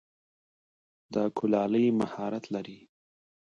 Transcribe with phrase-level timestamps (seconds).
[1.13, 2.79] د کلالۍ مهارت لری؟